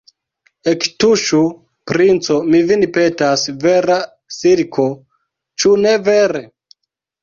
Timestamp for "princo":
1.91-2.39